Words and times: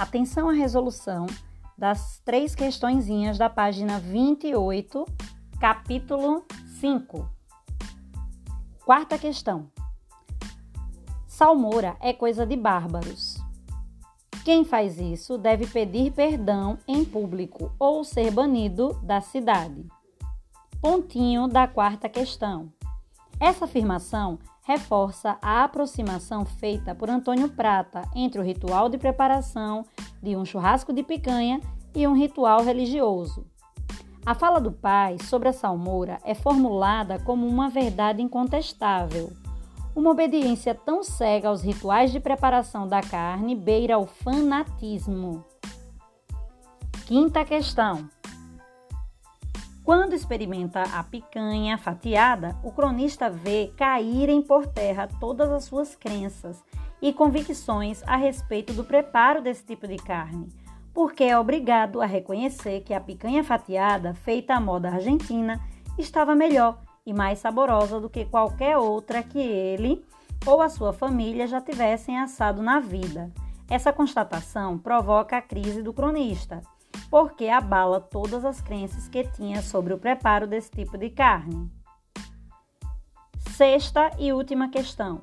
Atenção 0.00 0.48
à 0.48 0.52
resolução 0.54 1.26
das 1.76 2.22
três 2.24 2.54
questõezinhas 2.54 3.36
da 3.36 3.50
página 3.50 4.00
28, 4.00 5.04
capítulo 5.60 6.42
5. 6.80 7.28
Quarta 8.82 9.18
questão. 9.18 9.70
Salmoura 11.26 11.98
é 12.00 12.14
coisa 12.14 12.46
de 12.46 12.56
bárbaros. 12.56 13.36
Quem 14.42 14.64
faz 14.64 14.98
isso 14.98 15.36
deve 15.36 15.66
pedir 15.66 16.12
perdão 16.12 16.78
em 16.88 17.04
público 17.04 17.70
ou 17.78 18.02
ser 18.02 18.30
banido 18.30 18.98
da 19.02 19.20
cidade. 19.20 19.86
Pontinho 20.80 21.46
da 21.46 21.68
quarta 21.68 22.08
questão. 22.08 22.72
Essa 23.40 23.64
afirmação 23.64 24.38
reforça 24.62 25.38
a 25.40 25.64
aproximação 25.64 26.44
feita 26.44 26.94
por 26.94 27.08
Antônio 27.08 27.48
Prata 27.48 28.02
entre 28.14 28.38
o 28.38 28.44
ritual 28.44 28.90
de 28.90 28.98
preparação 28.98 29.84
de 30.22 30.36
um 30.36 30.44
churrasco 30.44 30.92
de 30.92 31.02
picanha 31.02 31.58
e 31.94 32.06
um 32.06 32.12
ritual 32.12 32.62
religioso. 32.62 33.46
A 34.26 34.34
fala 34.34 34.60
do 34.60 34.70
pai 34.70 35.16
sobre 35.24 35.48
a 35.48 35.52
salmoura 35.54 36.18
é 36.22 36.34
formulada 36.34 37.18
como 37.18 37.46
uma 37.46 37.70
verdade 37.70 38.20
incontestável. 38.20 39.32
Uma 39.96 40.10
obediência 40.10 40.74
tão 40.74 41.02
cega 41.02 41.48
aos 41.48 41.62
rituais 41.62 42.12
de 42.12 42.20
preparação 42.20 42.86
da 42.86 43.00
carne 43.00 43.56
beira 43.56 43.98
o 43.98 44.06
fanatismo. 44.06 45.42
Quinta 47.06 47.44
questão. 47.44 48.08
Quando 49.90 50.12
experimenta 50.12 50.82
a 50.82 51.02
picanha 51.02 51.76
fatiada, 51.76 52.56
o 52.62 52.70
cronista 52.70 53.28
vê 53.28 53.72
caírem 53.76 54.40
por 54.40 54.64
terra 54.64 55.08
todas 55.18 55.50
as 55.50 55.64
suas 55.64 55.96
crenças 55.96 56.62
e 57.02 57.12
convicções 57.12 58.00
a 58.06 58.14
respeito 58.14 58.72
do 58.72 58.84
preparo 58.84 59.42
desse 59.42 59.64
tipo 59.64 59.88
de 59.88 59.96
carne, 59.96 60.48
porque 60.94 61.24
é 61.24 61.36
obrigado 61.36 62.00
a 62.00 62.06
reconhecer 62.06 62.82
que 62.82 62.94
a 62.94 63.00
picanha 63.00 63.42
fatiada, 63.42 64.14
feita 64.14 64.54
à 64.54 64.60
moda 64.60 64.90
argentina, 64.90 65.60
estava 65.98 66.36
melhor 66.36 66.78
e 67.04 67.12
mais 67.12 67.40
saborosa 67.40 67.98
do 67.98 68.08
que 68.08 68.24
qualquer 68.24 68.78
outra 68.78 69.24
que 69.24 69.40
ele 69.40 70.04
ou 70.46 70.62
a 70.62 70.68
sua 70.68 70.92
família 70.92 71.48
já 71.48 71.60
tivessem 71.60 72.16
assado 72.16 72.62
na 72.62 72.78
vida. 72.78 73.28
Essa 73.68 73.92
constatação 73.92 74.78
provoca 74.78 75.36
a 75.36 75.42
crise 75.42 75.82
do 75.82 75.92
cronista 75.92 76.62
porque 77.10 77.48
abala 77.48 78.00
todas 78.00 78.44
as 78.44 78.60
crenças 78.60 79.08
que 79.08 79.24
tinha 79.24 79.60
sobre 79.60 79.92
o 79.92 79.98
preparo 79.98 80.46
desse 80.46 80.70
tipo 80.70 80.96
de 80.96 81.10
carne. 81.10 81.70
Sexta 83.56 84.10
e 84.18 84.32
última 84.32 84.70
questão. 84.70 85.22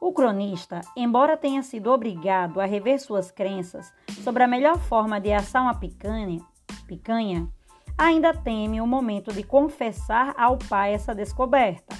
O 0.00 0.12
cronista, 0.12 0.80
embora 0.96 1.36
tenha 1.36 1.62
sido 1.62 1.90
obrigado 1.90 2.58
a 2.58 2.64
rever 2.64 2.98
suas 2.98 3.30
crenças 3.30 3.92
sobre 4.24 4.42
a 4.42 4.48
melhor 4.48 4.78
forma 4.78 5.20
de 5.20 5.30
assar 5.30 5.62
uma 5.62 5.74
picanha, 5.74 6.40
picanha 6.86 7.46
ainda 7.98 8.32
teme 8.32 8.80
o 8.80 8.86
momento 8.86 9.30
de 9.30 9.42
confessar 9.42 10.34
ao 10.38 10.56
pai 10.56 10.94
essa 10.94 11.14
descoberta. 11.14 11.94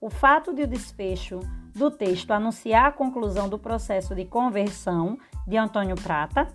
O 0.00 0.10
fato 0.10 0.52
de 0.52 0.64
o 0.64 0.66
desfecho 0.66 1.38
do 1.72 1.92
texto 1.92 2.32
anunciar 2.32 2.86
a 2.86 2.92
conclusão 2.92 3.48
do 3.48 3.58
processo 3.58 4.16
de 4.16 4.24
conversão 4.24 5.16
de 5.46 5.56
Antônio 5.56 5.94
Prata 5.94 6.48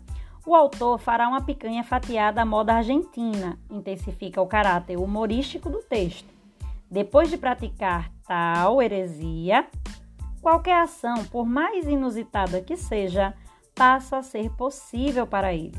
o 0.50 0.56
autor 0.56 0.98
fará 0.98 1.28
uma 1.28 1.42
picanha 1.42 1.84
fatiada 1.84 2.42
à 2.42 2.46
moda 2.46 2.74
argentina, 2.74 3.60
intensifica 3.70 4.42
o 4.42 4.48
caráter 4.48 4.98
humorístico 4.98 5.70
do 5.70 5.78
texto. 5.78 6.28
Depois 6.90 7.30
de 7.30 7.38
praticar 7.38 8.12
tal 8.28 8.82
heresia, 8.82 9.68
qualquer 10.42 10.82
ação, 10.82 11.24
por 11.26 11.46
mais 11.46 11.88
inusitada 11.88 12.62
que 12.62 12.76
seja, 12.76 13.36
passa 13.76 14.18
a 14.18 14.24
ser 14.24 14.50
possível 14.54 15.28
para 15.28 15.54
ele. 15.54 15.78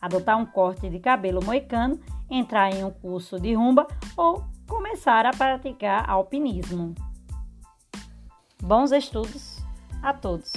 Adotar 0.00 0.38
um 0.38 0.46
corte 0.46 0.88
de 0.88 1.00
cabelo 1.00 1.44
moicano, 1.44 1.98
entrar 2.30 2.70
em 2.70 2.84
um 2.84 2.92
curso 2.92 3.40
de 3.40 3.54
rumba 3.54 3.88
ou 4.16 4.44
começar 4.68 5.26
a 5.26 5.32
praticar 5.32 6.08
alpinismo. 6.08 6.94
Bons 8.62 8.92
estudos 8.92 9.58
a 10.00 10.14
todos! 10.14 10.52